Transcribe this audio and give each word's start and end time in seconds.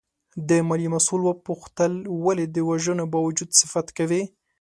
د 0.49 0.51
مالیې 0.67 0.89
مسوول 0.95 1.21
وپوښتل 1.25 1.93
ولې 2.25 2.45
د 2.55 2.57
وژنو 2.69 3.05
باوجود 3.13 3.49
صفت 3.59 3.87
کوې؟ 3.97 4.21